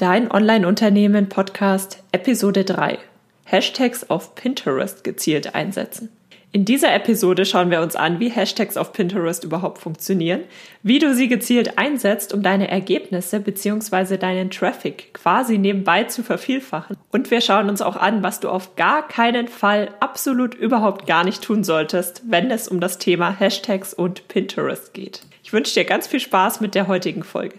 Dein 0.00 0.32
Online-Unternehmen 0.32 1.28
Podcast 1.28 2.02
Episode 2.10 2.64
3. 2.64 2.96
Hashtags 3.44 4.08
auf 4.08 4.34
Pinterest 4.34 5.04
gezielt 5.04 5.54
einsetzen. 5.54 6.08
In 6.52 6.64
dieser 6.64 6.94
Episode 6.94 7.44
schauen 7.44 7.70
wir 7.70 7.82
uns 7.82 7.96
an, 7.96 8.18
wie 8.18 8.30
Hashtags 8.30 8.78
auf 8.78 8.94
Pinterest 8.94 9.44
überhaupt 9.44 9.76
funktionieren, 9.76 10.44
wie 10.82 11.00
du 11.00 11.14
sie 11.14 11.28
gezielt 11.28 11.76
einsetzt, 11.76 12.32
um 12.32 12.42
deine 12.42 12.70
Ergebnisse 12.70 13.40
bzw. 13.40 14.16
deinen 14.16 14.50
Traffic 14.50 15.12
quasi 15.12 15.58
nebenbei 15.58 16.04
zu 16.04 16.22
vervielfachen. 16.22 16.96
Und 17.12 17.30
wir 17.30 17.42
schauen 17.42 17.68
uns 17.68 17.82
auch 17.82 17.96
an, 17.96 18.22
was 18.22 18.40
du 18.40 18.48
auf 18.48 18.76
gar 18.76 19.06
keinen 19.06 19.48
Fall 19.48 19.90
absolut 20.00 20.54
überhaupt 20.54 21.06
gar 21.06 21.24
nicht 21.24 21.42
tun 21.42 21.62
solltest, 21.62 22.22
wenn 22.26 22.50
es 22.50 22.68
um 22.68 22.80
das 22.80 22.96
Thema 22.96 23.38
Hashtags 23.38 23.92
und 23.92 24.28
Pinterest 24.28 24.94
geht. 24.94 25.20
Ich 25.42 25.52
wünsche 25.52 25.74
dir 25.74 25.84
ganz 25.84 26.06
viel 26.06 26.20
Spaß 26.20 26.62
mit 26.62 26.74
der 26.74 26.88
heutigen 26.88 27.22
Folge. 27.22 27.58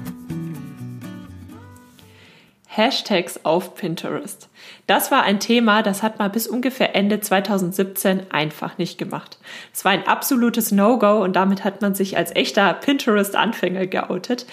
Hashtags 2.73 3.41
auf 3.43 3.75
Pinterest. 3.75 4.47
Das 4.87 5.11
war 5.11 5.23
ein 5.23 5.41
Thema, 5.41 5.83
das 5.83 6.03
hat 6.03 6.19
man 6.19 6.31
bis 6.31 6.47
ungefähr 6.47 6.95
Ende 6.95 7.19
2017 7.19 8.31
einfach 8.31 8.77
nicht 8.77 8.97
gemacht. 8.97 9.39
Es 9.73 9.83
war 9.83 9.91
ein 9.91 10.07
absolutes 10.07 10.71
No-Go 10.71 11.21
und 11.21 11.35
damit 11.35 11.65
hat 11.65 11.81
man 11.81 11.95
sich 11.95 12.15
als 12.15 12.33
echter 12.33 12.73
Pinterest-Anfänger 12.73 13.87
geoutet. 13.87 14.45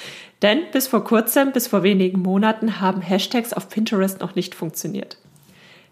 Denn 0.43 0.63
bis 0.73 0.89
vor 0.89 1.05
kurzem, 1.05 1.53
bis 1.53 1.69
vor 1.69 1.85
wenigen 1.85 2.21
Monaten 2.21 2.81
haben 2.81 3.03
Hashtags 3.03 3.53
auf 3.53 3.69
Pinterest 3.69 4.21
noch 4.21 4.35
nicht 4.35 4.57
funktioniert. 4.57 5.17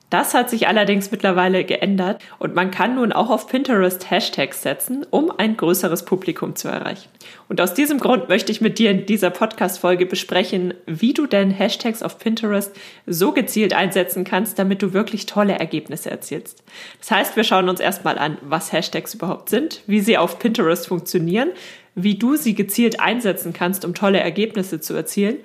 Das 0.08 0.34
hat 0.34 0.50
sich 0.50 0.68
allerdings 0.68 1.10
mittlerweile 1.10 1.64
geändert 1.64 2.22
und 2.38 2.54
man 2.54 2.70
kann 2.70 2.94
nun 2.94 3.12
auch 3.12 3.28
auf 3.28 3.48
Pinterest 3.48 4.08
Hashtags 4.08 4.62
setzen, 4.62 5.04
um 5.10 5.32
ein 5.36 5.56
größeres 5.56 6.04
Publikum 6.04 6.54
zu 6.54 6.68
erreichen. 6.68 7.08
Und 7.48 7.60
aus 7.60 7.74
diesem 7.74 7.98
Grund 7.98 8.28
möchte 8.28 8.52
ich 8.52 8.60
mit 8.60 8.78
dir 8.78 8.92
in 8.92 9.06
dieser 9.06 9.30
Podcast-Folge 9.30 10.06
besprechen, 10.06 10.74
wie 10.86 11.12
du 11.12 11.26
denn 11.26 11.50
Hashtags 11.50 12.04
auf 12.04 12.20
Pinterest 12.20 12.70
so 13.06 13.32
gezielt 13.32 13.74
einsetzen 13.74 14.22
kannst, 14.22 14.60
damit 14.60 14.80
du 14.80 14.92
wirklich 14.92 15.26
tolle 15.26 15.58
Ergebnisse 15.58 16.08
erzielst. 16.08 16.62
Das 17.00 17.10
heißt, 17.10 17.36
wir 17.36 17.42
schauen 17.42 17.68
uns 17.68 17.80
erstmal 17.80 18.16
an, 18.16 18.38
was 18.42 18.72
Hashtags 18.72 19.14
überhaupt 19.14 19.48
sind, 19.48 19.82
wie 19.88 20.00
sie 20.00 20.18
auf 20.18 20.38
Pinterest 20.38 20.86
funktionieren, 20.86 21.48
wie 21.96 22.14
du 22.14 22.36
sie 22.36 22.54
gezielt 22.54 23.00
einsetzen 23.00 23.52
kannst, 23.52 23.84
um 23.84 23.92
tolle 23.92 24.20
Ergebnisse 24.20 24.80
zu 24.80 24.94
erzielen, 24.94 25.38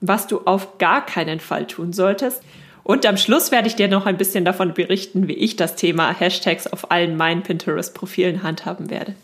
was 0.00 0.26
du 0.26 0.40
auf 0.46 0.78
gar 0.78 1.04
keinen 1.04 1.38
Fall 1.38 1.66
tun 1.66 1.92
solltest 1.92 2.42
und 2.86 3.04
am 3.04 3.16
Schluss 3.16 3.50
werde 3.50 3.66
ich 3.66 3.74
dir 3.74 3.88
noch 3.88 4.06
ein 4.06 4.16
bisschen 4.16 4.44
davon 4.44 4.72
berichten, 4.72 5.26
wie 5.26 5.32
ich 5.32 5.56
das 5.56 5.74
Thema 5.74 6.12
Hashtags 6.16 6.68
auf 6.68 6.92
allen 6.92 7.16
meinen 7.16 7.42
Pinterest-Profilen 7.42 8.44
handhaben 8.44 8.90
werde. 8.90 9.16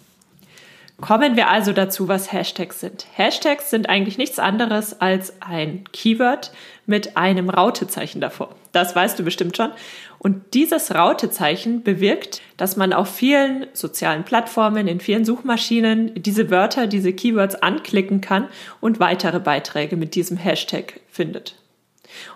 Kommen 1.01 1.37
wir 1.37 1.49
also 1.49 1.73
dazu, 1.73 2.09
was 2.09 2.33
Hashtags 2.33 2.81
sind. 2.81 3.07
Hashtags 3.13 3.71
sind 3.71 3.89
eigentlich 3.89 4.19
nichts 4.19 4.41
anderes 4.41 5.01
als 5.01 5.41
ein 5.41 5.85
Keyword 5.93 6.51
mit 6.87 7.17
einem 7.17 7.51
Rautezeichen 7.51 8.21
davor. 8.21 8.57
Das 8.73 8.97
weißt 8.97 9.21
du 9.21 9.23
bestimmt 9.23 9.57
schon. 9.57 9.71
Und 10.19 10.55
dieses 10.55 10.93
Rautezeichen 10.93 11.85
bewirkt, 11.85 12.43
dass 12.57 12.77
man 12.77 12.93
auf 12.93 13.15
vielen 13.15 13.69
sozialen 13.75 14.25
Plattformen, 14.25 14.89
in 14.89 14.99
vielen 14.99 15.25
Suchmaschinen 15.25 16.21
diese 16.21 16.51
Wörter, 16.51 16.89
diese 16.89 17.13
Keywords 17.13 17.55
anklicken 17.55 18.21
kann 18.21 18.49
und 18.81 18.99
weitere 18.99 19.39
Beiträge 19.39 19.97
mit 19.97 20.17
diesem 20.17 20.37
Hashtag 20.37 20.99
findet. 21.13 21.55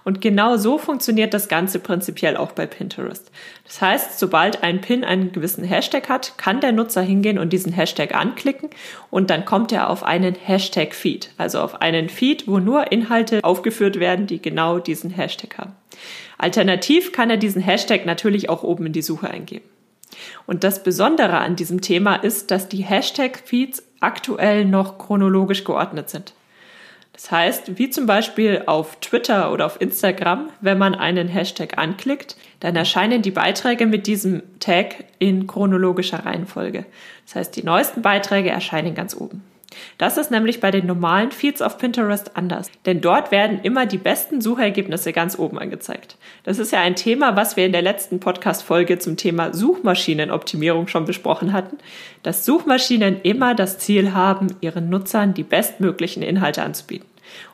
Und 0.04 0.20
genau 0.20 0.56
so 0.56 0.78
funktioniert 0.78 1.34
das 1.34 1.48
Ganze 1.48 1.78
prinzipiell 1.78 2.36
auch 2.36 2.52
bei 2.52 2.66
Pinterest. 2.66 3.30
Das 3.64 3.80
heißt, 3.80 4.18
sobald 4.18 4.62
ein 4.62 4.80
Pin 4.80 5.04
einen 5.04 5.32
gewissen 5.32 5.64
Hashtag 5.64 6.08
hat, 6.08 6.38
kann 6.38 6.60
der 6.60 6.72
Nutzer 6.72 7.02
hingehen 7.02 7.38
und 7.38 7.52
diesen 7.52 7.72
Hashtag 7.72 8.14
anklicken 8.14 8.70
und 9.10 9.30
dann 9.30 9.44
kommt 9.44 9.72
er 9.72 9.90
auf 9.90 10.02
einen 10.02 10.34
Hashtag-Feed, 10.34 11.30
also 11.38 11.60
auf 11.60 11.80
einen 11.80 12.08
Feed, 12.08 12.46
wo 12.46 12.58
nur 12.58 12.92
Inhalte 12.92 13.42
aufgeführt 13.42 14.00
werden, 14.00 14.26
die 14.26 14.40
genau 14.40 14.78
diesen 14.78 15.10
Hashtag 15.10 15.58
haben. 15.58 15.72
Alternativ 16.38 17.12
kann 17.12 17.30
er 17.30 17.36
diesen 17.36 17.62
Hashtag 17.62 18.06
natürlich 18.06 18.48
auch 18.48 18.62
oben 18.62 18.86
in 18.86 18.92
die 18.92 19.02
Suche 19.02 19.30
eingeben. 19.30 19.64
Und 20.46 20.64
das 20.64 20.82
Besondere 20.82 21.38
an 21.38 21.56
diesem 21.56 21.80
Thema 21.80 22.16
ist, 22.16 22.50
dass 22.50 22.68
die 22.68 22.84
Hashtag-Feeds 22.84 23.82
aktuell 24.00 24.64
noch 24.64 24.98
chronologisch 24.98 25.64
geordnet 25.64 26.10
sind. 26.10 26.34
Das 27.16 27.30
heißt, 27.30 27.78
wie 27.78 27.88
zum 27.88 28.04
Beispiel 28.04 28.64
auf 28.66 28.96
Twitter 29.00 29.50
oder 29.50 29.64
auf 29.64 29.80
Instagram, 29.80 30.50
wenn 30.60 30.76
man 30.76 30.94
einen 30.94 31.28
Hashtag 31.28 31.78
anklickt, 31.78 32.36
dann 32.60 32.76
erscheinen 32.76 33.22
die 33.22 33.30
Beiträge 33.30 33.86
mit 33.86 34.06
diesem 34.06 34.42
Tag 34.60 35.04
in 35.18 35.46
chronologischer 35.46 36.26
Reihenfolge. 36.26 36.84
Das 37.24 37.36
heißt, 37.36 37.56
die 37.56 37.62
neuesten 37.62 38.02
Beiträge 38.02 38.50
erscheinen 38.50 38.94
ganz 38.94 39.16
oben. 39.16 39.42
Das 39.98 40.18
ist 40.18 40.30
nämlich 40.30 40.60
bei 40.60 40.70
den 40.70 40.86
normalen 40.86 41.30
Feeds 41.30 41.62
auf 41.62 41.78
Pinterest 41.78 42.36
anders, 42.36 42.70
denn 42.84 43.00
dort 43.00 43.30
werden 43.30 43.60
immer 43.62 43.86
die 43.86 43.98
besten 43.98 44.40
Suchergebnisse 44.40 45.12
ganz 45.12 45.38
oben 45.38 45.58
angezeigt. 45.58 46.16
Das 46.44 46.58
ist 46.58 46.72
ja 46.72 46.80
ein 46.80 46.96
Thema, 46.96 47.36
was 47.36 47.56
wir 47.56 47.66
in 47.66 47.72
der 47.72 47.82
letzten 47.82 48.20
Podcast-Folge 48.20 48.98
zum 48.98 49.16
Thema 49.16 49.52
Suchmaschinenoptimierung 49.54 50.88
schon 50.88 51.04
besprochen 51.04 51.52
hatten, 51.52 51.78
dass 52.22 52.44
Suchmaschinen 52.44 53.20
immer 53.22 53.54
das 53.54 53.78
Ziel 53.78 54.12
haben, 54.14 54.56
ihren 54.60 54.88
Nutzern 54.88 55.34
die 55.34 55.42
bestmöglichen 55.42 56.22
Inhalte 56.22 56.62
anzubieten. 56.62 57.08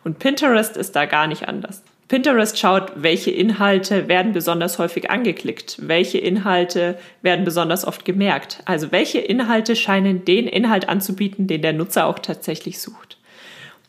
Und 0.04 0.18
Pinterest 0.18 0.76
ist 0.76 0.96
da 0.96 1.06
gar 1.06 1.26
nicht 1.26 1.48
anders. 1.48 1.82
Pinterest 2.08 2.58
schaut, 2.58 2.92
welche 2.96 3.30
Inhalte 3.30 4.08
werden 4.08 4.32
besonders 4.32 4.78
häufig 4.78 5.10
angeklickt, 5.10 5.78
welche 5.80 6.18
Inhalte 6.18 6.98
werden 7.22 7.44
besonders 7.44 7.86
oft 7.86 8.04
gemerkt. 8.04 8.62
Also 8.66 8.92
welche 8.92 9.18
Inhalte 9.18 9.76
scheinen 9.76 10.24
den 10.24 10.46
Inhalt 10.46 10.88
anzubieten, 10.88 11.46
den 11.46 11.62
der 11.62 11.72
Nutzer 11.72 12.06
auch 12.06 12.18
tatsächlich 12.18 12.80
sucht. 12.80 13.18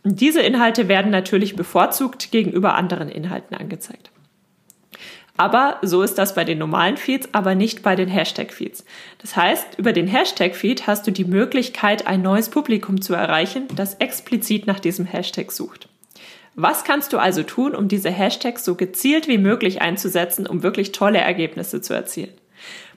Und 0.03 0.21
diese 0.21 0.41
Inhalte 0.41 0.87
werden 0.87 1.11
natürlich 1.11 1.55
bevorzugt 1.55 2.31
gegenüber 2.31 2.75
anderen 2.75 3.09
Inhalten 3.09 3.57
angezeigt. 3.57 4.09
Aber 5.35 5.79
so 5.81 6.03
ist 6.03 6.17
das 6.19 6.35
bei 6.35 6.43
den 6.43 6.59
normalen 6.59 6.97
Feeds, 6.97 7.29
aber 7.31 7.55
nicht 7.55 7.81
bei 7.81 7.95
den 7.95 8.07
Hashtag-Feeds. 8.07 8.85
Das 9.19 9.35
heißt, 9.35 9.79
über 9.79 9.91
den 9.91 10.07
Hashtag-Feed 10.07 10.85
hast 10.85 11.07
du 11.07 11.11
die 11.11 11.25
Möglichkeit, 11.25 12.05
ein 12.05 12.21
neues 12.21 12.49
Publikum 12.49 13.01
zu 13.01 13.15
erreichen, 13.15 13.67
das 13.75 13.95
explizit 13.95 14.67
nach 14.67 14.79
diesem 14.79 15.05
Hashtag 15.05 15.51
sucht. 15.51 15.89
Was 16.55 16.83
kannst 16.83 17.13
du 17.13 17.17
also 17.17 17.43
tun, 17.43 17.75
um 17.75 17.87
diese 17.87 18.11
Hashtags 18.11 18.63
so 18.63 18.75
gezielt 18.75 19.27
wie 19.27 19.37
möglich 19.37 19.81
einzusetzen, 19.81 20.45
um 20.45 20.61
wirklich 20.61 20.91
tolle 20.91 21.19
Ergebnisse 21.19 21.81
zu 21.81 21.93
erzielen? 21.93 22.33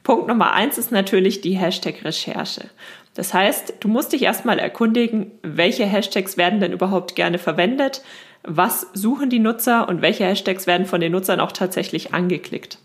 Punkt 0.03 0.28
Nummer 0.28 0.53
eins 0.53 0.78
ist 0.78 0.93
natürlich 0.93 1.41
die 1.41 1.56
Hashtag-Recherche. 1.56 2.67
Das 3.15 3.33
heißt, 3.33 3.75
du 3.81 3.89
musst 3.89 4.12
dich 4.12 4.22
erstmal 4.22 4.59
erkundigen, 4.59 5.33
welche 5.43 5.87
Hashtags 5.87 6.37
werden 6.37 6.61
denn 6.61 6.72
überhaupt 6.72 7.17
gerne 7.17 7.39
verwendet, 7.39 8.03
was 8.44 8.87
suchen 8.93 9.31
die 9.31 9.39
Nutzer 9.39 9.88
und 9.88 10.03
welche 10.03 10.25
Hashtags 10.25 10.67
werden 10.67 10.87
von 10.87 11.00
den 11.00 11.12
Nutzern 11.12 11.41
auch 11.41 11.50
tatsächlich 11.50 12.15
angeklickt. 12.15 12.78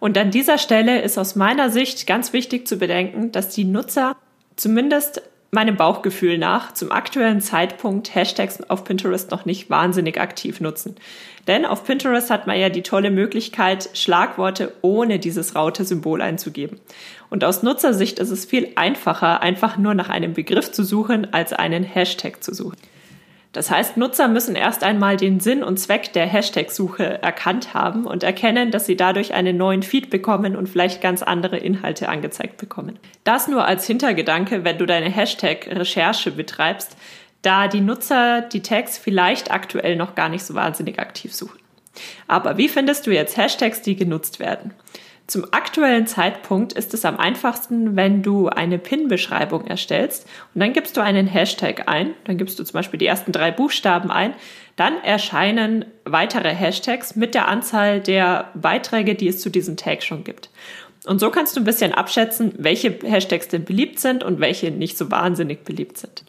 Und 0.00 0.18
an 0.18 0.32
dieser 0.32 0.58
Stelle 0.58 1.02
ist 1.02 1.18
aus 1.18 1.36
meiner 1.36 1.70
Sicht 1.70 2.06
ganz 2.06 2.32
wichtig 2.32 2.66
zu 2.66 2.78
bedenken, 2.78 3.30
dass 3.30 3.50
die 3.50 3.64
Nutzer 3.64 4.16
zumindest 4.56 5.22
meinem 5.54 5.76
Bauchgefühl 5.76 6.38
nach 6.38 6.72
zum 6.72 6.90
aktuellen 6.90 7.42
Zeitpunkt 7.42 8.14
Hashtags 8.14 8.62
auf 8.70 8.84
Pinterest 8.84 9.30
noch 9.30 9.44
nicht 9.44 9.68
wahnsinnig 9.68 10.18
aktiv 10.18 10.62
nutzen. 10.62 10.96
Denn 11.46 11.66
auf 11.66 11.84
Pinterest 11.84 12.30
hat 12.30 12.46
man 12.46 12.58
ja 12.58 12.70
die 12.70 12.82
tolle 12.82 13.10
Möglichkeit, 13.10 13.90
Schlagworte 13.92 14.72
ohne 14.80 15.18
dieses 15.18 15.54
Raute-Symbol 15.54 16.22
einzugeben. 16.22 16.80
Und 17.28 17.44
aus 17.44 17.62
Nutzersicht 17.62 18.18
ist 18.18 18.30
es 18.30 18.46
viel 18.46 18.72
einfacher, 18.76 19.42
einfach 19.42 19.76
nur 19.76 19.92
nach 19.92 20.08
einem 20.08 20.32
Begriff 20.32 20.72
zu 20.72 20.84
suchen, 20.84 21.34
als 21.34 21.52
einen 21.52 21.84
Hashtag 21.84 22.42
zu 22.42 22.54
suchen. 22.54 22.78
Das 23.52 23.70
heißt, 23.70 23.98
Nutzer 23.98 24.28
müssen 24.28 24.56
erst 24.56 24.82
einmal 24.82 25.18
den 25.18 25.38
Sinn 25.38 25.62
und 25.62 25.76
Zweck 25.78 26.14
der 26.14 26.26
Hashtag-Suche 26.26 27.22
erkannt 27.22 27.74
haben 27.74 28.06
und 28.06 28.22
erkennen, 28.22 28.70
dass 28.70 28.86
sie 28.86 28.96
dadurch 28.96 29.34
einen 29.34 29.58
neuen 29.58 29.82
Feed 29.82 30.08
bekommen 30.08 30.56
und 30.56 30.70
vielleicht 30.70 31.02
ganz 31.02 31.22
andere 31.22 31.58
Inhalte 31.58 32.08
angezeigt 32.08 32.56
bekommen. 32.56 32.98
Das 33.24 33.48
nur 33.48 33.66
als 33.66 33.86
Hintergedanke, 33.86 34.64
wenn 34.64 34.78
du 34.78 34.86
deine 34.86 35.10
Hashtag-Recherche 35.10 36.30
betreibst, 36.30 36.96
da 37.42 37.68
die 37.68 37.82
Nutzer 37.82 38.40
die 38.40 38.62
Tags 38.62 38.96
vielleicht 38.96 39.50
aktuell 39.50 39.96
noch 39.96 40.14
gar 40.14 40.30
nicht 40.30 40.44
so 40.44 40.54
wahnsinnig 40.54 40.98
aktiv 40.98 41.34
suchen. 41.34 41.58
Aber 42.28 42.56
wie 42.56 42.68
findest 42.68 43.06
du 43.06 43.10
jetzt 43.10 43.36
Hashtags, 43.36 43.82
die 43.82 43.96
genutzt 43.96 44.40
werden? 44.40 44.72
Zum 45.28 45.46
aktuellen 45.52 46.06
Zeitpunkt 46.06 46.72
ist 46.72 46.94
es 46.94 47.04
am 47.04 47.16
einfachsten, 47.16 47.96
wenn 47.96 48.22
du 48.22 48.48
eine 48.48 48.78
PIN-Beschreibung 48.78 49.66
erstellst 49.66 50.26
und 50.54 50.60
dann 50.60 50.72
gibst 50.72 50.96
du 50.96 51.00
einen 51.00 51.26
Hashtag 51.26 51.88
ein, 51.88 52.14
dann 52.24 52.36
gibst 52.36 52.58
du 52.58 52.64
zum 52.64 52.74
Beispiel 52.74 52.98
die 52.98 53.06
ersten 53.06 53.32
drei 53.32 53.50
Buchstaben 53.50 54.10
ein, 54.10 54.34
dann 54.76 55.02
erscheinen 55.02 55.84
weitere 56.04 56.50
Hashtags 56.50 57.14
mit 57.14 57.34
der 57.34 57.48
Anzahl 57.48 58.00
der 58.00 58.50
Beiträge, 58.54 59.14
die 59.14 59.28
es 59.28 59.40
zu 59.40 59.48
diesem 59.48 59.76
Tag 59.76 60.02
schon 60.02 60.24
gibt. 60.24 60.50
Und 61.06 61.18
so 61.18 61.30
kannst 61.30 61.56
du 61.56 61.60
ein 61.60 61.64
bisschen 61.64 61.92
abschätzen, 61.92 62.52
welche 62.58 62.90
Hashtags 63.02 63.48
denn 63.48 63.64
beliebt 63.64 64.00
sind 64.00 64.22
und 64.22 64.40
welche 64.40 64.70
nicht 64.70 64.98
so 64.98 65.10
wahnsinnig 65.10 65.64
beliebt 65.64 65.98
sind. 65.98 66.24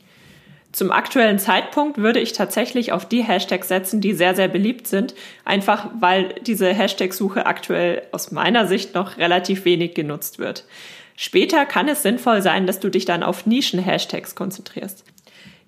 Zum 0.73 0.91
aktuellen 0.91 1.37
Zeitpunkt 1.37 1.99
würde 1.99 2.19
ich 2.19 2.33
tatsächlich 2.33 2.91
auf 2.91 3.07
die 3.07 3.23
Hashtags 3.23 3.67
setzen, 3.67 4.01
die 4.01 4.13
sehr, 4.13 4.33
sehr 4.33 4.47
beliebt 4.47 4.87
sind, 4.87 5.13
einfach 5.45 5.87
weil 5.99 6.33
diese 6.41 6.67
Hashtag-Suche 6.73 7.45
aktuell 7.45 8.01
aus 8.11 8.31
meiner 8.31 8.65
Sicht 8.65 8.95
noch 8.95 9.19
relativ 9.19 9.65
wenig 9.65 9.93
genutzt 9.93 10.39
wird. 10.39 10.65
Später 11.15 11.67
kann 11.67 11.87
es 11.87 12.01
sinnvoll 12.01 12.41
sein, 12.41 12.65
dass 12.65 12.79
du 12.79 12.89
dich 12.89 13.05
dann 13.05 13.21
auf 13.21 13.45
Nischen-Hashtags 13.45 14.33
konzentrierst. 14.33 15.05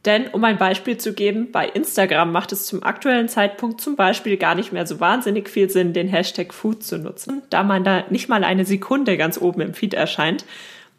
Denn 0.05 0.27
um 0.27 0.43
ein 0.43 0.57
Beispiel 0.57 0.97
zu 0.97 1.13
geben, 1.13 1.51
bei 1.51 1.67
Instagram 1.67 2.31
macht 2.31 2.51
es 2.51 2.65
zum 2.65 2.81
aktuellen 2.81 3.27
Zeitpunkt 3.27 3.81
zum 3.81 3.95
Beispiel 3.95 4.37
gar 4.37 4.55
nicht 4.55 4.71
mehr 4.71 4.87
so 4.87 4.99
wahnsinnig 4.99 5.49
viel 5.49 5.69
Sinn, 5.69 5.93
den 5.93 6.07
Hashtag 6.07 6.51
Food 6.51 6.83
zu 6.83 6.97
nutzen, 6.97 7.43
da 7.51 7.61
man 7.61 7.83
da 7.83 8.05
nicht 8.09 8.27
mal 8.27 8.43
eine 8.43 8.65
Sekunde 8.65 9.17
ganz 9.17 9.39
oben 9.39 9.61
im 9.61 9.75
Feed 9.75 9.93
erscheint, 9.93 10.45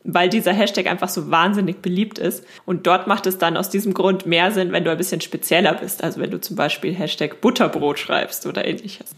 weil 0.06 0.28
dieser 0.28 0.52
Hashtag 0.52 0.86
einfach 0.86 1.08
so 1.08 1.30
wahnsinnig 1.30 1.82
beliebt 1.82 2.18
ist. 2.18 2.44
Und 2.64 2.86
dort 2.86 3.06
macht 3.06 3.26
es 3.26 3.38
dann 3.38 3.56
aus 3.56 3.70
diesem 3.70 3.92
Grund 3.92 4.26
mehr 4.26 4.50
Sinn, 4.52 4.72
wenn 4.72 4.84
du 4.84 4.90
ein 4.90 4.96
bisschen 4.96 5.20
spezieller 5.20 5.74
bist, 5.74 6.02
also 6.02 6.20
wenn 6.20 6.30
du 6.30 6.40
zum 6.40 6.56
Beispiel 6.56 6.94
Hashtag 6.94 7.40
Butterbrot 7.40 7.98
schreibst 7.98 8.46
oder 8.46 8.66
ähnliches. 8.66 9.14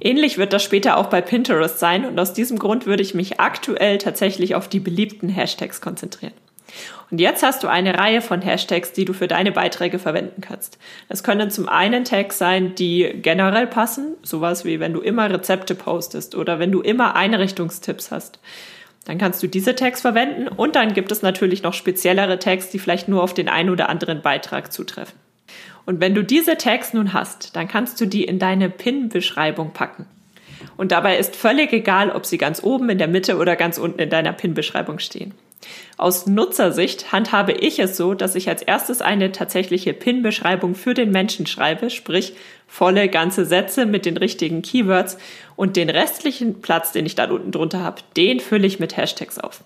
Ähnlich 0.00 0.38
wird 0.38 0.52
das 0.52 0.64
später 0.64 0.96
auch 0.96 1.06
bei 1.06 1.20
Pinterest 1.20 1.78
sein 1.78 2.04
und 2.06 2.18
aus 2.18 2.32
diesem 2.32 2.58
Grund 2.58 2.86
würde 2.86 3.02
ich 3.02 3.14
mich 3.14 3.40
aktuell 3.40 3.98
tatsächlich 3.98 4.54
auf 4.54 4.68
die 4.68 4.80
beliebten 4.80 5.28
Hashtags 5.28 5.80
konzentrieren. 5.80 6.32
Und 7.10 7.20
jetzt 7.20 7.42
hast 7.42 7.62
du 7.62 7.68
eine 7.68 7.98
Reihe 7.98 8.22
von 8.22 8.40
Hashtags, 8.40 8.92
die 8.92 9.04
du 9.04 9.12
für 9.12 9.28
deine 9.28 9.52
Beiträge 9.52 9.98
verwenden 9.98 10.40
kannst. 10.40 10.78
Das 11.10 11.22
können 11.22 11.50
zum 11.50 11.68
einen 11.68 12.04
Tags 12.04 12.38
sein, 12.38 12.74
die 12.74 13.12
generell 13.20 13.66
passen, 13.66 14.14
sowas 14.22 14.64
wie 14.64 14.80
wenn 14.80 14.94
du 14.94 15.00
immer 15.00 15.28
Rezepte 15.28 15.74
postest 15.74 16.34
oder 16.34 16.58
wenn 16.58 16.72
du 16.72 16.80
immer 16.80 17.14
Einrichtungstipps 17.14 18.10
hast. 18.10 18.38
Dann 19.04 19.18
kannst 19.18 19.42
du 19.42 19.48
diese 19.48 19.74
Tags 19.74 20.00
verwenden 20.00 20.48
und 20.48 20.76
dann 20.76 20.94
gibt 20.94 21.10
es 21.10 21.22
natürlich 21.22 21.62
noch 21.62 21.74
speziellere 21.74 22.38
Tags, 22.38 22.70
die 22.70 22.78
vielleicht 22.78 23.08
nur 23.08 23.22
auf 23.22 23.34
den 23.34 23.48
einen 23.48 23.70
oder 23.70 23.88
anderen 23.88 24.22
Beitrag 24.22 24.72
zutreffen. 24.72 25.18
Und 25.84 26.00
wenn 26.00 26.14
du 26.14 26.22
diese 26.22 26.56
Tags 26.56 26.94
nun 26.94 27.12
hast, 27.12 27.56
dann 27.56 27.66
kannst 27.66 28.00
du 28.00 28.06
die 28.06 28.24
in 28.24 28.38
deine 28.38 28.70
Pin-Beschreibung 28.70 29.72
packen. 29.72 30.06
Und 30.76 30.92
dabei 30.92 31.18
ist 31.18 31.34
völlig 31.34 31.72
egal, 31.72 32.10
ob 32.10 32.24
sie 32.24 32.38
ganz 32.38 32.62
oben, 32.62 32.88
in 32.88 32.98
der 32.98 33.08
Mitte 33.08 33.36
oder 33.36 33.56
ganz 33.56 33.78
unten 33.78 33.98
in 33.98 34.10
deiner 34.10 34.32
Pin-Beschreibung 34.32 35.00
stehen. 35.00 35.34
Aus 35.96 36.26
Nutzersicht 36.26 37.12
handhabe 37.12 37.52
ich 37.52 37.78
es 37.78 37.96
so, 37.96 38.14
dass 38.14 38.34
ich 38.34 38.48
als 38.48 38.62
erstes 38.62 39.00
eine 39.00 39.32
tatsächliche 39.32 39.92
PIN-Beschreibung 39.92 40.74
für 40.74 40.94
den 40.94 41.10
Menschen 41.10 41.46
schreibe, 41.46 41.90
sprich 41.90 42.34
volle 42.66 43.08
ganze 43.08 43.44
Sätze 43.44 43.86
mit 43.86 44.06
den 44.06 44.16
richtigen 44.16 44.62
Keywords 44.62 45.18
und 45.56 45.76
den 45.76 45.90
restlichen 45.90 46.60
Platz, 46.60 46.92
den 46.92 47.06
ich 47.06 47.14
da 47.14 47.30
unten 47.30 47.52
drunter 47.52 47.80
habe, 47.80 48.02
den 48.16 48.40
fülle 48.40 48.66
ich 48.66 48.80
mit 48.80 48.96
Hashtags 48.96 49.38
auf. 49.38 49.62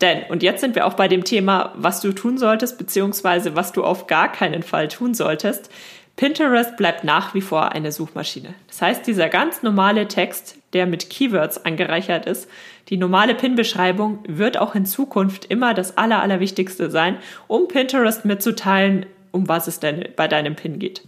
Denn, 0.00 0.24
und 0.28 0.42
jetzt 0.42 0.60
sind 0.60 0.74
wir 0.74 0.86
auch 0.86 0.94
bei 0.94 1.06
dem 1.06 1.24
Thema, 1.24 1.72
was 1.76 2.00
du 2.00 2.12
tun 2.12 2.36
solltest, 2.36 2.76
beziehungsweise 2.76 3.54
was 3.54 3.72
du 3.72 3.84
auf 3.84 4.08
gar 4.08 4.30
keinen 4.30 4.64
Fall 4.64 4.88
tun 4.88 5.14
solltest. 5.14 5.70
Pinterest 6.16 6.76
bleibt 6.76 7.04
nach 7.04 7.34
wie 7.34 7.40
vor 7.40 7.72
eine 7.72 7.92
Suchmaschine. 7.92 8.54
Das 8.66 8.82
heißt, 8.82 9.06
dieser 9.06 9.28
ganz 9.28 9.62
normale 9.62 10.08
Text, 10.08 10.56
der 10.72 10.86
mit 10.86 11.08
Keywords 11.08 11.64
angereichert 11.64 12.26
ist, 12.26 12.48
die 12.88 12.96
normale 12.96 13.34
Pin-Beschreibung 13.34 14.18
wird 14.26 14.58
auch 14.58 14.74
in 14.74 14.86
Zukunft 14.86 15.44
immer 15.46 15.74
das 15.74 15.96
Aller, 15.96 16.22
Allerwichtigste 16.22 16.90
sein, 16.90 17.16
um 17.46 17.68
Pinterest 17.68 18.24
mitzuteilen, 18.24 19.06
um 19.30 19.48
was 19.48 19.66
es 19.66 19.80
denn 19.80 20.08
bei 20.16 20.28
deinem 20.28 20.56
Pin 20.56 20.78
geht. 20.78 21.02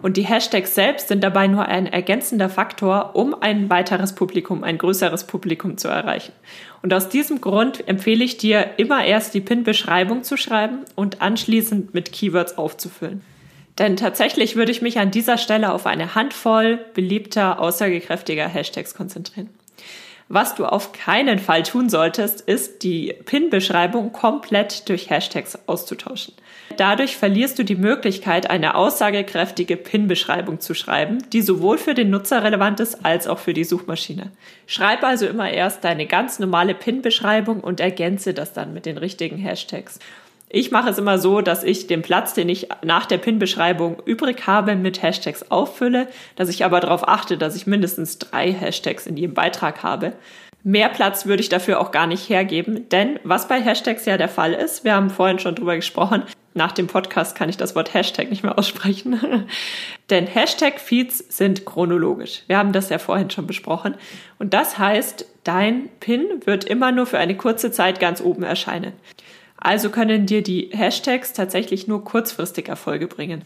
Und 0.00 0.16
die 0.16 0.26
Hashtags 0.26 0.74
selbst 0.74 1.08
sind 1.08 1.24
dabei 1.24 1.48
nur 1.48 1.66
ein 1.66 1.86
ergänzender 1.86 2.48
Faktor, 2.48 3.16
um 3.16 3.34
ein 3.34 3.68
weiteres 3.68 4.14
Publikum, 4.14 4.62
ein 4.62 4.78
größeres 4.78 5.26
Publikum 5.26 5.76
zu 5.76 5.88
erreichen. 5.88 6.32
Und 6.82 6.94
aus 6.94 7.08
diesem 7.08 7.40
Grund 7.40 7.88
empfehle 7.88 8.24
ich 8.24 8.36
dir, 8.36 8.70
immer 8.76 9.04
erst 9.04 9.34
die 9.34 9.40
Pin-Beschreibung 9.40 10.22
zu 10.22 10.36
schreiben 10.36 10.80
und 10.94 11.20
anschließend 11.20 11.94
mit 11.94 12.12
Keywords 12.12 12.58
aufzufüllen. 12.58 13.22
Denn 13.78 13.96
tatsächlich 13.96 14.56
würde 14.56 14.72
ich 14.72 14.82
mich 14.82 14.98
an 14.98 15.10
dieser 15.10 15.38
Stelle 15.38 15.72
auf 15.72 15.86
eine 15.86 16.14
Handvoll 16.14 16.78
beliebter, 16.94 17.60
aussagekräftiger 17.60 18.46
Hashtags 18.48 18.94
konzentrieren. 18.94 19.50
Was 20.30 20.54
du 20.54 20.66
auf 20.66 20.92
keinen 20.92 21.38
Fall 21.38 21.62
tun 21.62 21.88
solltest, 21.88 22.42
ist 22.42 22.82
die 22.82 23.14
Pin-Beschreibung 23.24 24.12
komplett 24.12 24.86
durch 24.90 25.08
Hashtags 25.08 25.58
auszutauschen. 25.66 26.34
Dadurch 26.76 27.16
verlierst 27.16 27.58
du 27.58 27.64
die 27.64 27.76
Möglichkeit, 27.76 28.50
eine 28.50 28.74
aussagekräftige 28.74 29.78
Pin-Beschreibung 29.78 30.60
zu 30.60 30.74
schreiben, 30.74 31.18
die 31.32 31.40
sowohl 31.40 31.78
für 31.78 31.94
den 31.94 32.10
Nutzer 32.10 32.44
relevant 32.44 32.78
ist 32.78 33.06
als 33.06 33.26
auch 33.26 33.38
für 33.38 33.54
die 33.54 33.64
Suchmaschine. 33.64 34.30
Schreib 34.66 35.02
also 35.02 35.26
immer 35.26 35.50
erst 35.50 35.82
deine 35.84 36.06
ganz 36.06 36.38
normale 36.38 36.74
Pin-Beschreibung 36.74 37.60
und 37.60 37.80
ergänze 37.80 38.34
das 38.34 38.52
dann 38.52 38.74
mit 38.74 38.84
den 38.84 38.98
richtigen 38.98 39.38
Hashtags. 39.38 39.98
Ich 40.50 40.70
mache 40.70 40.88
es 40.88 40.98
immer 40.98 41.18
so, 41.18 41.42
dass 41.42 41.62
ich 41.62 41.86
den 41.86 42.00
Platz, 42.00 42.32
den 42.32 42.48
ich 42.48 42.68
nach 42.82 43.04
der 43.04 43.18
PIN-Beschreibung 43.18 44.00
übrig 44.06 44.46
habe, 44.46 44.76
mit 44.76 45.02
Hashtags 45.02 45.50
auffülle, 45.50 46.08
dass 46.36 46.48
ich 46.48 46.64
aber 46.64 46.80
darauf 46.80 47.06
achte, 47.06 47.36
dass 47.36 47.54
ich 47.54 47.66
mindestens 47.66 48.18
drei 48.18 48.50
Hashtags 48.52 49.06
in 49.06 49.18
jedem 49.18 49.34
Beitrag 49.34 49.82
habe. 49.82 50.14
Mehr 50.64 50.88
Platz 50.88 51.26
würde 51.26 51.42
ich 51.42 51.50
dafür 51.50 51.80
auch 51.80 51.92
gar 51.92 52.06
nicht 52.06 52.28
hergeben, 52.28 52.88
denn 52.88 53.20
was 53.24 53.46
bei 53.46 53.60
Hashtags 53.60 54.06
ja 54.06 54.16
der 54.16 54.28
Fall 54.28 54.54
ist, 54.54 54.84
wir 54.84 54.94
haben 54.94 55.10
vorhin 55.10 55.38
schon 55.38 55.54
drüber 55.54 55.76
gesprochen, 55.76 56.24
nach 56.54 56.72
dem 56.72 56.88
Podcast 56.88 57.36
kann 57.36 57.48
ich 57.48 57.56
das 57.56 57.76
Wort 57.76 57.94
Hashtag 57.94 58.30
nicht 58.30 58.42
mehr 58.42 58.58
aussprechen, 58.58 59.46
denn 60.10 60.26
Hashtag-Feeds 60.26 61.18
sind 61.28 61.64
chronologisch. 61.64 62.42
Wir 62.48 62.58
haben 62.58 62.72
das 62.72 62.88
ja 62.88 62.98
vorhin 62.98 63.30
schon 63.30 63.46
besprochen 63.46 63.94
und 64.38 64.52
das 64.54 64.78
heißt, 64.78 65.26
dein 65.44 65.88
Pin 66.00 66.26
wird 66.44 66.64
immer 66.64 66.90
nur 66.90 67.06
für 67.06 67.18
eine 67.18 67.36
kurze 67.36 67.70
Zeit 67.70 68.00
ganz 68.00 68.20
oben 68.20 68.42
erscheinen. 68.42 68.94
Also 69.58 69.90
können 69.90 70.26
dir 70.26 70.42
die 70.42 70.70
Hashtags 70.72 71.32
tatsächlich 71.32 71.88
nur 71.88 72.04
kurzfristig 72.04 72.68
Erfolge 72.68 73.06
bringen. 73.06 73.42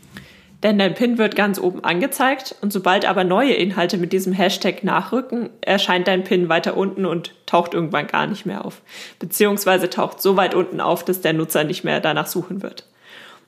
Denn 0.63 0.79
dein 0.79 0.95
Pin 0.95 1.19
wird 1.19 1.35
ganz 1.35 1.59
oben 1.59 1.83
angezeigt 1.83 2.55
und 2.61 2.73
sobald 2.73 3.05
aber 3.05 3.25
neue 3.25 3.55
Inhalte 3.55 3.99
mit 3.99 4.13
diesem 4.13 4.33
Hashtag 4.33 4.85
nachrücken, 4.85 5.51
erscheint 5.61 6.07
dein 6.07 6.23
Pin 6.23 6.49
weiter 6.49 6.77
unten 6.77 7.05
und 7.05 7.35
taucht 7.47 7.75
irgendwann 7.75 8.07
gar 8.07 8.29
nicht 8.29 8.47
mehr 8.47 8.65
auf. 8.65 8.81
Beziehungsweise 9.19 9.91
taucht 9.91 10.23
so 10.23 10.37
weit 10.37 10.55
unten 10.55 10.81
auf, 10.81 11.05
dass 11.05 11.21
der 11.21 11.33
Nutzer 11.33 11.65
nicht 11.65 11.83
mehr 11.83 11.99
danach 11.99 12.27
suchen 12.27 12.63
wird. 12.63 12.87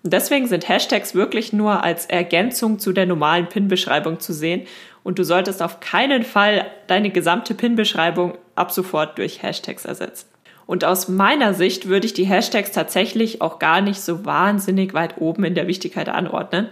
Und 0.03 0.13
deswegen 0.13 0.49
sind 0.49 0.69
Hashtags 0.69 1.15
wirklich 1.15 1.53
nur 1.53 1.85
als 1.85 2.07
Ergänzung 2.07 2.81
zu 2.81 2.93
der 2.93 3.07
normalen 3.07 3.49
Pin-Beschreibung 3.49 4.19
zu 4.19 4.33
sehen 4.33 4.63
und 5.05 5.19
du 5.19 5.25
solltest 5.25 5.63
auf 5.63 5.79
keinen 5.81 6.25
Fall 6.25 6.67
deine 6.89 7.11
gesamte 7.11 7.55
Pin-Beschreibung 7.55 8.37
ab 8.57 8.73
sofort 8.73 9.19
durch 9.19 9.43
Hashtags 9.43 9.85
ersetzen. 9.85 10.34
Und 10.67 10.85
aus 10.85 11.09
meiner 11.09 11.55
Sicht 11.55 11.89
würde 11.89 12.07
ich 12.07 12.15
die 12.15 12.25
Hashtags 12.25 12.73
tatsächlich 12.73 13.41
auch 13.43 13.59
gar 13.59 13.81
nicht 13.81 14.01
so 14.01 14.25
wahnsinnig 14.25 14.95
weit 14.95 15.21
oben 15.21 15.45
in 15.45 15.55
der 15.55 15.67
Wichtigkeit 15.67 16.09
anordnen. 16.09 16.69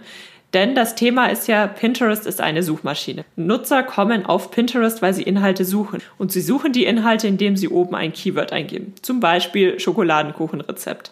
Denn 0.53 0.75
das 0.75 0.93
Thema 0.93 1.27
ist 1.27 1.47
ja, 1.47 1.65
Pinterest 1.65 2.27
ist 2.27 2.39
eine 2.39 2.61
Suchmaschine. 2.61 3.25
Nutzer 3.35 3.81
kommen 3.81 4.25
auf 4.25 4.51
Pinterest, 4.51 5.01
weil 5.01 5.13
sie 5.13 5.23
Inhalte 5.23 5.65
suchen. 5.65 5.99
Und 6.19 6.31
sie 6.31 6.41
suchen 6.41 6.73
die 6.73 6.85
Inhalte, 6.85 7.27
indem 7.27 7.57
sie 7.57 7.69
oben 7.69 7.95
ein 7.95 8.13
Keyword 8.13 8.53
eingeben. 8.53 8.93
Zum 9.01 9.19
Beispiel 9.19 9.79
Schokoladenkuchenrezept. 9.79 11.11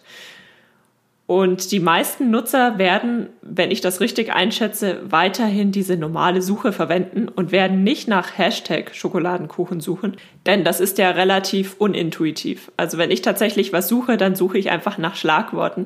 Und 1.31 1.71
die 1.71 1.79
meisten 1.79 2.29
Nutzer 2.29 2.77
werden, 2.77 3.29
wenn 3.41 3.71
ich 3.71 3.79
das 3.79 4.01
richtig 4.01 4.33
einschätze, 4.33 4.99
weiterhin 5.05 5.71
diese 5.71 5.95
normale 5.95 6.41
Suche 6.41 6.73
verwenden 6.73 7.29
und 7.29 7.53
werden 7.53 7.85
nicht 7.85 8.09
nach 8.09 8.37
Hashtag 8.37 8.93
Schokoladenkuchen 8.93 9.79
suchen, 9.79 10.17
denn 10.45 10.65
das 10.65 10.81
ist 10.81 10.97
ja 10.97 11.09
relativ 11.11 11.75
unintuitiv. 11.77 12.69
Also 12.75 12.97
wenn 12.97 13.11
ich 13.11 13.21
tatsächlich 13.21 13.71
was 13.71 13.87
suche, 13.87 14.17
dann 14.17 14.35
suche 14.35 14.57
ich 14.57 14.71
einfach 14.71 14.97
nach 14.97 15.15
Schlagworten. 15.15 15.85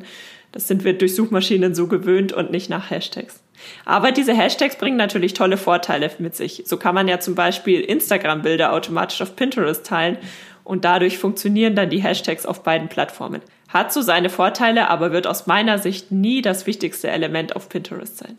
Das 0.52 0.68
sind 0.68 0.84
wir 0.84 0.98
durch 0.98 1.14
Suchmaschinen 1.14 1.76
so 1.76 1.86
gewöhnt 1.86 2.34
und 2.34 2.50
nicht 2.50 2.72
nach 2.72 2.90
Hashtags. 2.90 3.44
Aber 3.86 4.12
diese 4.12 4.34
Hashtags 4.34 4.78
bringen 4.78 4.98
natürlich 4.98 5.36
tolle 5.36 5.58
Vorteile 5.58 6.10
mit 6.18 6.36
sich. 6.36 6.64
So 6.66 6.78
kann 6.78 6.96
man 6.96 7.08
ja 7.08 7.20
zum 7.20 7.36
Beispiel 7.36 7.82
Instagram-Bilder 7.82 8.74
automatisch 8.74 9.22
auf 9.22 9.36
Pinterest 9.36 9.86
teilen 9.86 10.18
und 10.64 10.86
dadurch 10.86 11.20
funktionieren 11.20 11.76
dann 11.76 11.92
die 11.92 12.02
Hashtags 12.02 12.48
auf 12.48 12.64
beiden 12.64 12.90
Plattformen. 12.90 13.42
Hat 13.76 13.92
so 13.92 14.02
seine 14.02 14.30
Vorteile, 14.30 14.90
aber 14.90 15.12
wird 15.12 15.28
aus 15.28 15.48
meiner 15.48 15.80
Sicht 15.80 16.10
nie 16.10 16.42
das 16.42 16.66
wichtigste 16.66 17.10
Element 17.10 17.58
auf 17.58 17.68
Pinterest 17.68 18.18
sein. 18.18 18.38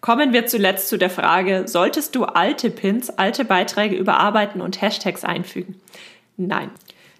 Kommen 0.00 0.32
wir 0.32 0.46
zuletzt 0.46 0.88
zu 0.88 0.96
der 0.96 1.10
Frage, 1.10 1.64
solltest 1.66 2.14
du 2.14 2.22
alte 2.22 2.70
Pins, 2.70 3.10
alte 3.10 3.44
Beiträge 3.44 3.96
überarbeiten 3.96 4.60
und 4.60 4.80
Hashtags 4.80 5.24
einfügen? 5.24 5.80
Nein. 6.36 6.70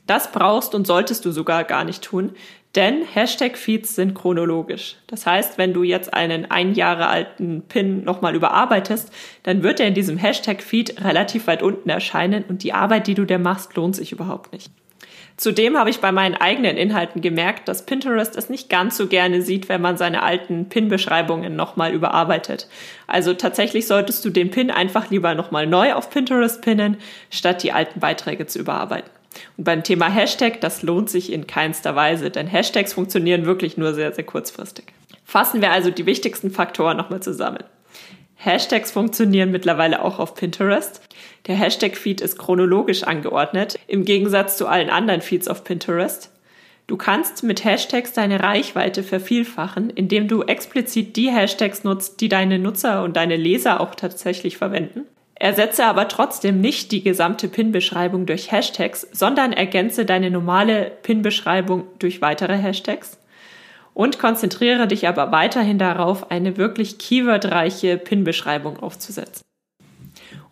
Das 0.07 0.31
brauchst 0.31 0.77
und 0.77 0.87
solltest 0.87 1.25
du 1.25 1.33
sogar 1.33 1.65
gar 1.65 1.83
nicht 1.83 2.05
tun, 2.05 2.37
denn 2.77 3.03
Hashtag-Feeds 3.03 3.97
sind 3.97 4.15
chronologisch. 4.15 4.95
Das 5.09 5.27
heißt, 5.27 5.59
wenn 5.59 5.75
du 5.75 5.83
jetzt 5.83 6.15
einen 6.15 6.53
ein 6.53 6.75
Jahre 6.75 7.09
alten 7.09 7.63
Pin 7.63 8.05
nochmal 8.05 8.37
überarbeitest, 8.37 9.13
dann 9.43 9.65
wird 9.65 9.81
er 9.81 9.89
in 9.89 9.95
diesem 9.95 10.19
Hashtag-Feed 10.19 11.03
relativ 11.03 11.49
weit 11.49 11.65
unten 11.65 11.91
erscheinen 11.91 12.45
und 12.45 12.63
die 12.63 12.73
Arbeit, 12.73 13.09
die 13.09 13.15
du 13.15 13.25
da 13.25 13.39
machst, 13.39 13.75
lohnt 13.75 13.97
sich 13.97 14.13
überhaupt 14.13 14.53
nicht. 14.53 14.71
Zudem 15.37 15.77
habe 15.77 15.91
ich 15.91 16.01
bei 16.01 16.13
meinen 16.13 16.35
eigenen 16.35 16.77
Inhalten 16.77 17.21
gemerkt, 17.21 17.67
dass 17.69 17.87
Pinterest 17.87 18.37
es 18.37 18.51
nicht 18.51 18.69
ganz 18.69 18.97
so 18.97 19.07
gerne 19.07 19.43
sieht, 19.43 19.69
wenn 19.69 19.81
man 19.81 19.97
seine 19.97 20.23
alten 20.23 20.69
Pin-Beschreibungen 20.69 21.57
nochmal 21.57 21.93
überarbeitet. 21.93 22.69
Also 23.07 23.35
tatsächlich 23.35 23.87
solltest 23.87 24.25
du 24.25 24.31
den 24.31 24.51
Pin 24.51 24.71
einfach 24.71 25.11
lieber 25.11 25.35
nochmal 25.35 25.67
neu 25.67 25.95
auf 25.95 26.11
Pinterest 26.11 26.61
pinnen, 26.63 26.99
statt 27.31 27.63
die 27.63 27.73
alten 27.73 28.01
Beiträge 28.01 28.47
zu 28.47 28.59
überarbeiten. 28.59 29.11
Und 29.57 29.65
beim 29.65 29.83
Thema 29.83 30.09
Hashtag, 30.09 30.61
das 30.61 30.83
lohnt 30.83 31.09
sich 31.09 31.33
in 31.33 31.47
keinster 31.47 31.97
Weise, 31.97 32.31
denn 32.31 32.47
Hashtags 32.47 32.93
funktionieren 32.93 33.47
wirklich 33.47 33.77
nur 33.77 33.95
sehr, 33.95 34.13
sehr 34.13 34.25
kurzfristig. 34.25 34.87
Fassen 35.25 35.63
wir 35.63 35.73
also 35.73 35.91
die 35.91 36.07
wichtigsten 36.07 36.51
Faktoren 36.51 36.97
nochmal 36.97 37.23
zusammen. 37.23 37.65
Hashtags 38.45 38.91
funktionieren 38.91 39.53
mittlerweile 39.53 40.05
auch 40.05 40.19
auf 40.19 40.35
Pinterest. 40.35 41.01
Der 41.47 41.55
Hashtag-Feed 41.55 42.21
ist 42.21 42.39
chronologisch 42.39 43.05
angeordnet, 43.05 43.79
im 43.87 44.05
Gegensatz 44.05 44.57
zu 44.57 44.67
allen 44.67 44.91
anderen 44.91 45.21
Feeds 45.21 45.47
auf 45.47 45.63
Pinterest. 45.63 46.33
Du 46.89 46.97
kannst 46.97 47.45
mit 47.45 47.65
Hashtags 47.65 48.13
deine 48.13 48.43
Reichweite 48.43 49.05
vervielfachen, 49.05 49.91
indem 49.91 50.27
du 50.27 50.43
explizit 50.43 51.15
die 51.15 51.31
Hashtags 51.31 51.85
nutzt, 51.85 52.21
die 52.21 52.29
deine 52.29 52.59
Nutzer 52.59 53.05
und 53.05 53.17
deine 53.17 53.37
Leser 53.37 53.81
auch 53.81 53.95
tatsächlich 53.95 54.57
verwenden. 54.57 55.05
Ersetze 55.37 55.85
aber 55.85 56.09
trotzdem 56.09 56.61
nicht 56.61 56.91
die 56.91 57.05
gesamte 57.05 57.47
Pin-Beschreibung 57.47 58.27
durch 58.27 58.51
Hashtags, 58.51 59.07
sondern 59.13 59.53
ergänze 59.53 60.05
deine 60.05 60.33
normale 60.33 60.91
Pin-Beschreibung 61.05 61.85
durch 62.01 62.21
weitere 62.21 62.57
Hashtags. 62.57 63.19
Und 63.95 64.19
konzentriere 64.19 64.87
dich 64.87 65.07
aber 65.07 65.33
weiterhin 65.33 65.79
darauf, 65.79 66.31
eine 66.31 66.57
wirklich 66.57 66.99
keywordreiche 66.99 67.99
Pin-Beschreibung 67.99 68.79
aufzusetzen. 68.79 69.43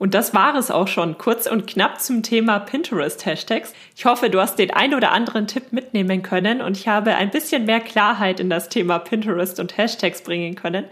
Und 0.00 0.14
das 0.14 0.32
war 0.32 0.54
es 0.54 0.70
auch 0.70 0.88
schon, 0.88 1.18
kurz 1.18 1.46
und 1.46 1.66
knapp 1.66 2.00
zum 2.00 2.22
Thema 2.22 2.58
Pinterest-Hashtags. 2.58 3.74
Ich 3.94 4.06
hoffe, 4.06 4.30
du 4.30 4.40
hast 4.40 4.58
den 4.58 4.70
ein 4.70 4.94
oder 4.94 5.12
anderen 5.12 5.46
Tipp 5.46 5.72
mitnehmen 5.72 6.22
können 6.22 6.62
und 6.62 6.78
ich 6.78 6.88
habe 6.88 7.16
ein 7.16 7.30
bisschen 7.30 7.66
mehr 7.66 7.80
Klarheit 7.80 8.40
in 8.40 8.48
das 8.48 8.70
Thema 8.70 8.98
Pinterest 8.98 9.60
und 9.60 9.76
Hashtags 9.76 10.22
bringen 10.22 10.54
können. 10.54 10.86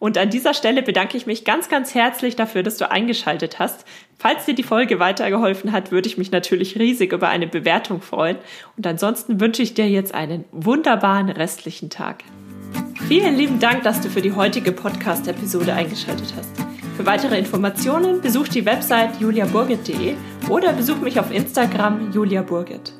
Und 0.00 0.18
an 0.18 0.30
dieser 0.30 0.54
Stelle 0.54 0.82
bedanke 0.82 1.16
ich 1.16 1.26
mich 1.26 1.44
ganz, 1.44 1.68
ganz 1.68 1.94
herzlich 1.94 2.34
dafür, 2.34 2.64
dass 2.64 2.78
du 2.78 2.90
eingeschaltet 2.90 3.58
hast. 3.60 3.84
Falls 4.18 4.46
dir 4.46 4.54
die 4.54 4.62
Folge 4.62 4.98
weitergeholfen 4.98 5.70
hat, 5.70 5.92
würde 5.92 6.08
ich 6.08 6.18
mich 6.18 6.32
natürlich 6.32 6.78
riesig 6.78 7.12
über 7.12 7.28
eine 7.28 7.46
Bewertung 7.46 8.00
freuen. 8.00 8.38
Und 8.76 8.86
ansonsten 8.86 9.40
wünsche 9.40 9.62
ich 9.62 9.74
dir 9.74 9.88
jetzt 9.88 10.14
einen 10.14 10.46
wunderbaren 10.50 11.28
restlichen 11.28 11.90
Tag. 11.90 12.24
Vielen 13.08 13.36
lieben 13.36 13.60
Dank, 13.60 13.82
dass 13.82 14.00
du 14.00 14.08
für 14.08 14.22
die 14.22 14.32
heutige 14.32 14.72
Podcast-Episode 14.72 15.74
eingeschaltet 15.74 16.32
hast. 16.36 16.50
Für 16.96 17.04
weitere 17.04 17.38
Informationen 17.38 18.20
besuch 18.20 18.48
die 18.48 18.64
Website 18.64 19.20
juliaburgit.de 19.20 20.14
oder 20.48 20.72
besuch 20.72 20.98
mich 20.98 21.20
auf 21.20 21.30
Instagram 21.30 22.12
juliaburgit. 22.12 22.99